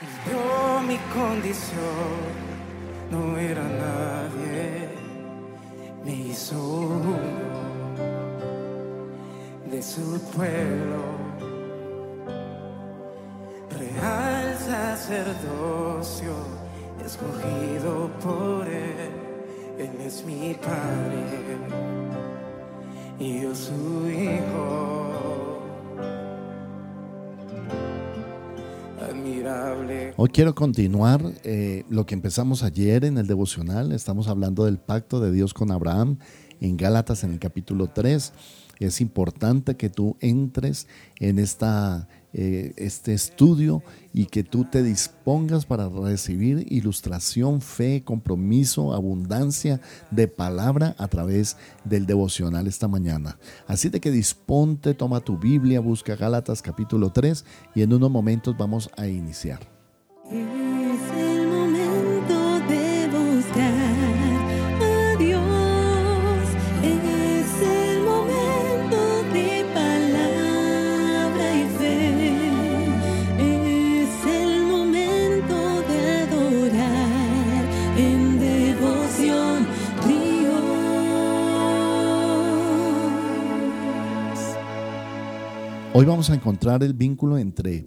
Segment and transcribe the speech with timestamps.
[0.00, 2.22] Vio mi condición,
[3.10, 4.90] no era nadie,
[6.04, 7.02] me hizo
[9.68, 11.02] de su pueblo,
[13.76, 16.32] real sacerdocio,
[17.04, 19.10] escogido por él,
[19.78, 21.58] él es mi padre
[23.18, 25.37] y yo su hijo.
[30.16, 33.92] Hoy quiero continuar eh, lo que empezamos ayer en el devocional.
[33.92, 36.18] Estamos hablando del pacto de Dios con Abraham
[36.60, 38.32] en Gálatas en el capítulo 3.
[38.80, 40.86] Es importante que tú entres
[41.18, 42.08] en esta,
[42.40, 43.82] eh, este estudio
[44.14, 49.80] y que tú te dispongas para recibir ilustración, fe, compromiso, abundancia
[50.12, 53.40] de palabra a través del devocional esta mañana.
[53.66, 58.56] Así de que disponte, toma tu Biblia, busca Gálatas capítulo 3 y en unos momentos
[58.56, 59.58] vamos a iniciar.
[86.00, 87.84] Hoy vamos a encontrar el vínculo entre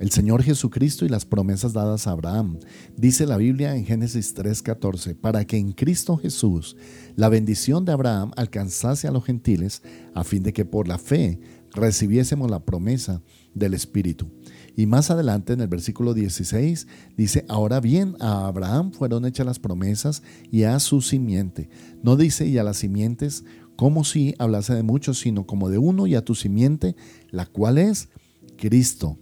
[0.00, 2.58] el Señor Jesucristo y las promesas dadas a Abraham.
[2.96, 6.78] Dice la Biblia en Génesis 3:14, para que en Cristo Jesús
[7.14, 9.82] la bendición de Abraham alcanzase a los gentiles,
[10.14, 11.40] a fin de que por la fe
[11.74, 13.20] recibiésemos la promesa
[13.54, 14.28] del Espíritu.
[14.74, 16.86] Y más adelante en el versículo 16
[17.18, 21.68] dice, ahora bien, a Abraham fueron hechas las promesas y a su simiente.
[22.02, 23.44] No dice y a las simientes
[23.76, 26.96] como si hablase de muchos, sino como de uno y a tu simiente,
[27.30, 28.08] la cual es
[28.56, 29.18] Cristo.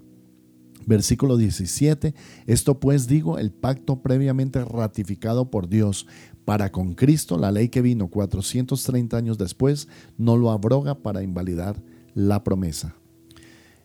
[0.86, 2.14] Versículo 17,
[2.46, 6.06] esto pues digo, el pacto previamente ratificado por Dios
[6.44, 11.82] para con Cristo, la ley que vino 430 años después, no lo abroga para invalidar
[12.14, 12.96] la promesa.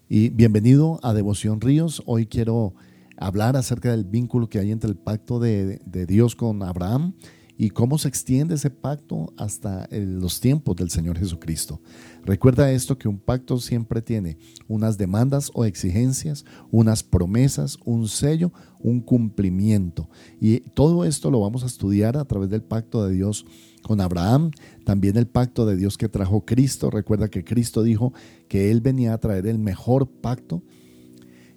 [0.10, 2.02] Y bienvenido a Devoción Ríos.
[2.06, 2.74] Hoy quiero
[3.18, 7.14] hablar acerca del vínculo que hay entre el pacto de, de Dios con Abraham
[7.58, 11.82] y cómo se extiende ese pacto hasta eh, los tiempos del Señor Jesucristo.
[12.24, 18.52] Recuerda esto que un pacto siempre tiene unas demandas o exigencias, unas promesas, un sello,
[18.80, 20.10] un cumplimiento.
[20.42, 23.46] Y todo esto lo vamos a estudiar a través del pacto de Dios
[23.82, 24.52] con Abraham,
[24.84, 26.90] también el pacto de Dios que trajo Cristo.
[26.90, 28.14] Recuerda que Cristo dijo
[28.48, 30.64] que Él venía a traer el mejor pacto.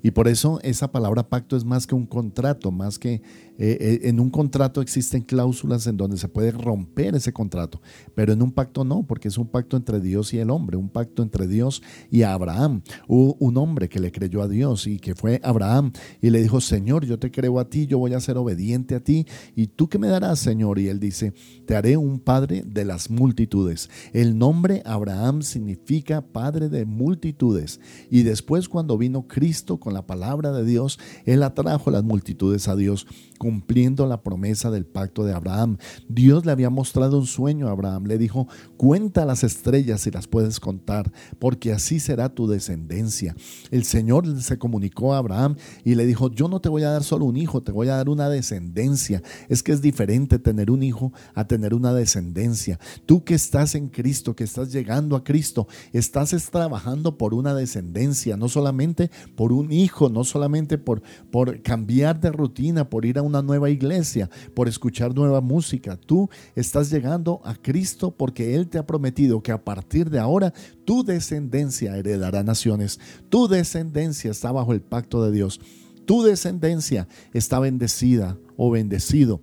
[0.09, 3.21] Y por eso esa palabra pacto es más que un contrato, más que
[3.59, 7.83] eh, en un contrato existen cláusulas en donde se puede romper ese contrato,
[8.15, 10.89] pero en un pacto no, porque es un pacto entre Dios y el hombre, un
[10.89, 12.81] pacto entre Dios y Abraham.
[13.07, 15.93] Hubo un hombre que le creyó a Dios y que fue Abraham
[16.23, 19.01] y le dijo, Señor, yo te creo a ti, yo voy a ser obediente a
[19.01, 20.79] ti, y tú qué me darás, Señor.
[20.79, 21.35] Y él dice,
[21.67, 23.91] te haré un padre de las multitudes.
[24.15, 27.79] El nombre Abraham significa padre de multitudes.
[28.09, 32.77] Y después cuando vino Cristo con la palabra de Dios, él atrajo las multitudes a
[32.77, 33.07] Dios
[33.39, 35.79] cumpliendo la promesa del pacto de Abraham.
[36.09, 38.07] Dios le había mostrado un sueño a Abraham.
[38.07, 43.35] Le dijo, cuenta las estrellas si las puedes contar, porque así será tu descendencia.
[43.71, 47.05] El Señor se comunicó a Abraham y le dijo, yo no te voy a dar
[47.05, 49.23] solo un hijo, te voy a dar una descendencia.
[49.49, 52.79] Es que es diferente tener un hijo a tener una descendencia.
[53.07, 58.37] Tú que estás en Cristo, que estás llegando a Cristo, estás trabajando por una descendencia,
[58.37, 59.78] no solamente por un hijo,
[60.11, 65.15] no solamente por, por cambiar de rutina, por ir a una nueva iglesia, por escuchar
[65.15, 65.97] nueva música.
[65.97, 70.53] Tú estás llegando a Cristo porque Él te ha prometido que a partir de ahora
[70.85, 72.99] tu descendencia heredará naciones.
[73.29, 75.61] Tu descendencia está bajo el pacto de Dios.
[76.05, 79.41] Tu descendencia está bendecida o bendecido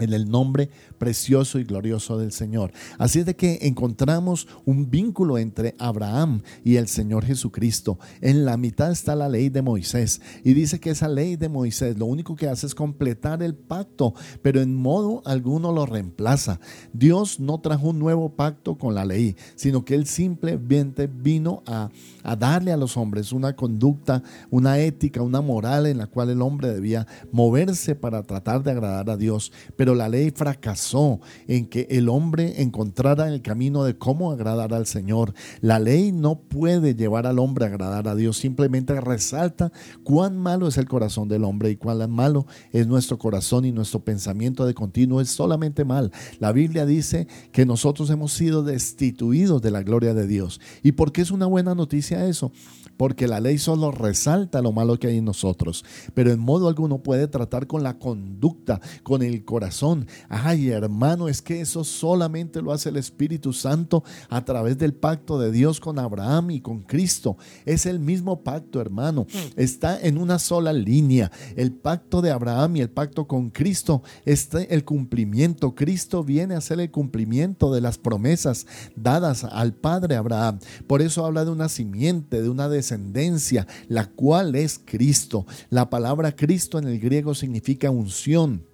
[0.00, 2.72] en el nombre precioso y glorioso del Señor.
[2.98, 7.98] Así es de que encontramos un vínculo entre Abraham y el Señor Jesucristo.
[8.20, 11.98] En la mitad está la ley de Moisés y dice que esa ley de Moisés
[11.98, 16.60] lo único que hace es completar el pacto, pero en modo alguno lo reemplaza.
[16.92, 21.90] Dios no trajo un nuevo pacto con la ley, sino que él simplemente vino a,
[22.22, 26.42] a darle a los hombres una conducta, una ética, una moral en la cual el
[26.42, 29.52] hombre debía moverse para tratar de agradar a Dios.
[29.76, 34.72] Pero pero la ley fracasó en que el hombre encontrara el camino de cómo agradar
[34.72, 35.34] al Señor.
[35.62, 39.72] La ley no puede llevar al hombre a agradar a Dios, simplemente resalta
[40.04, 44.04] cuán malo es el corazón del hombre y cuán malo es nuestro corazón y nuestro
[44.04, 46.12] pensamiento de continuo es solamente mal.
[46.38, 50.60] La Biblia dice que nosotros hemos sido destituidos de la gloria de Dios.
[50.84, 52.52] ¿Y por qué es una buena noticia eso?
[53.00, 57.02] porque la ley solo resalta lo malo que hay en nosotros, pero en modo alguno
[57.02, 59.79] puede tratar con la conducta, con el corazón.
[60.28, 65.38] Ay, hermano, es que eso solamente lo hace el Espíritu Santo a través del pacto
[65.38, 67.36] de Dios con Abraham y con Cristo.
[67.64, 69.26] Es el mismo pacto, hermano.
[69.56, 71.30] Está en una sola línea.
[71.56, 75.74] El pacto de Abraham y el pacto con Cristo está el cumplimiento.
[75.74, 78.66] Cristo viene a ser el cumplimiento de las promesas
[78.96, 80.58] dadas al Padre Abraham.
[80.86, 85.46] Por eso habla de una simiente, de una descendencia la cual es Cristo.
[85.68, 88.69] La palabra Cristo en el griego significa unción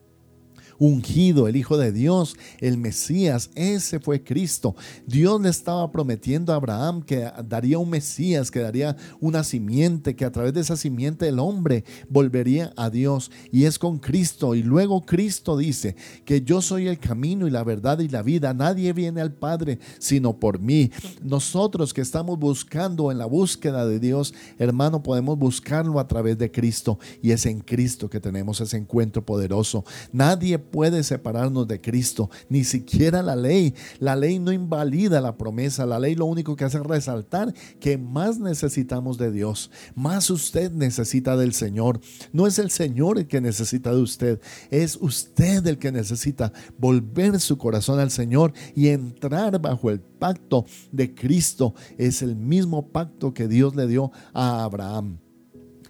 [0.78, 4.75] ungido, el Hijo de Dios, el Mesías, ese fue Cristo.
[5.06, 10.25] Dios le estaba prometiendo a Abraham que daría un Mesías, que daría una simiente, que
[10.25, 13.31] a través de esa simiente el hombre volvería a Dios.
[13.52, 14.55] Y es con Cristo.
[14.55, 18.55] Y luego Cristo dice que yo soy el camino y la verdad y la vida.
[18.55, 20.90] Nadie viene al Padre sino por mí.
[21.22, 26.50] Nosotros que estamos buscando en la búsqueda de Dios, hermano, podemos buscarlo a través de
[26.50, 26.99] Cristo.
[27.22, 29.84] Y es en Cristo que tenemos ese encuentro poderoso.
[30.12, 33.75] Nadie puede separarnos de Cristo, ni siquiera la ley.
[33.99, 37.99] La ley no invalida la promesa, la ley lo único que hace es resaltar que
[37.99, 42.01] más necesitamos de Dios, más usted necesita del Señor.
[42.33, 44.41] No es el Señor el que necesita de usted,
[44.71, 50.67] es usted el que necesita volver su corazón al Señor y entrar bajo el pacto
[50.93, 51.75] de Cristo.
[51.99, 55.19] Es el mismo pacto que Dios le dio a Abraham.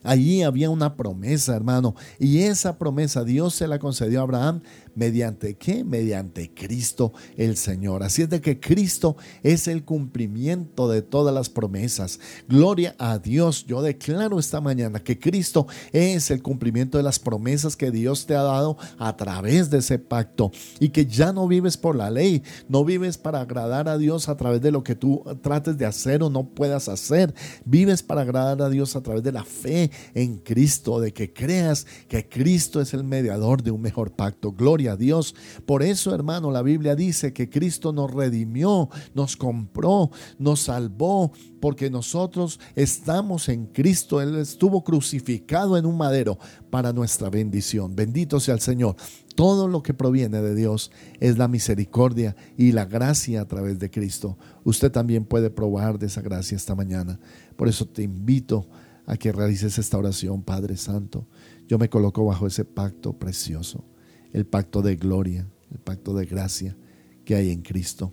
[0.07, 4.63] Allí había una promesa, hermano, y esa promesa Dios se la concedió a Abraham
[4.97, 5.85] ¿Mediante qué?
[5.85, 8.03] Mediante Cristo el Señor.
[8.03, 12.19] Así es de que Cristo es el cumplimiento de todas las promesas.
[12.49, 13.67] Gloria a Dios.
[13.67, 18.35] Yo declaro esta mañana que Cristo es el cumplimiento de las promesas que Dios te
[18.35, 20.51] ha dado a través de ese pacto.
[20.81, 24.37] Y que ya no vives por la ley, no vives para agradar a Dios a
[24.39, 27.35] través de lo que tú trates de hacer o no puedas hacer.
[27.67, 31.87] Vives para agradar a Dios a través de la fe en Cristo, de que creas
[32.09, 34.53] que Cristo es el mediador de un mejor pacto.
[34.53, 35.35] Gloria a Dios.
[35.65, 41.91] Por eso, hermano, la Biblia dice que Cristo nos redimió, nos compró, nos salvó, porque
[41.91, 44.21] nosotros estamos en Cristo.
[44.21, 46.39] Él estuvo crucificado en un madero
[46.71, 47.97] para nuestra bendición.
[47.97, 48.97] Bendito sea el Señor.
[49.35, 50.91] Todo lo que proviene de Dios
[51.21, 54.39] es la misericordia y la gracia a través de Cristo.
[54.65, 57.21] Usted también puede probar de esa gracia esta mañana.
[57.57, 58.69] Por eso te invito
[59.05, 61.27] a que realices esta oración, Padre Santo.
[61.69, 63.85] Yo me coloco bajo ese pacto precioso
[64.33, 66.77] el pacto de gloria, el pacto de gracia
[67.25, 68.13] que hay en Cristo.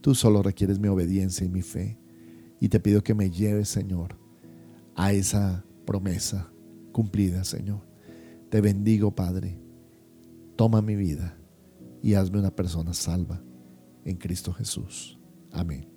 [0.00, 1.98] Tú solo requieres mi obediencia y mi fe.
[2.60, 4.18] Y te pido que me lleves, Señor,
[4.94, 6.50] a esa promesa
[6.92, 7.80] cumplida, Señor.
[8.50, 9.58] Te bendigo, Padre.
[10.56, 11.36] Toma mi vida
[12.02, 13.42] y hazme una persona salva
[14.04, 15.18] en Cristo Jesús.
[15.50, 15.88] Amén.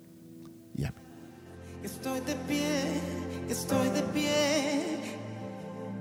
[0.74, 1.02] Y amén.
[1.82, 2.84] Estoy de pie,
[3.48, 4.98] estoy de pie,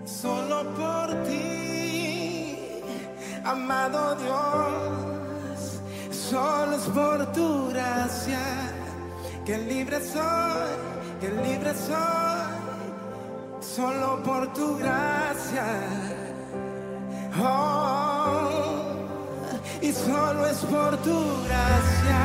[0.05, 1.86] solo por ti
[3.47, 5.79] amado Dios,
[6.11, 8.39] solo es por tu gracia
[9.45, 10.75] que libre soy,
[11.21, 12.51] que libre soy,
[13.61, 15.65] solo por tu gracia.
[17.39, 18.49] Oh,
[19.81, 22.19] y solo es por tu gracia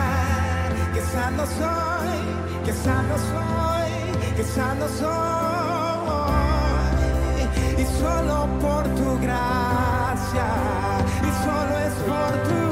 [0.95, 2.19] que sano soy,
[2.65, 3.93] que sano soy,
[4.37, 5.43] que sano soy.
[7.79, 9.53] Y solo por tu gracia
[12.05, 12.72] solo es